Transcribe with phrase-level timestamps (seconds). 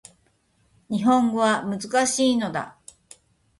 [0.89, 2.75] 日本語は難しいのだ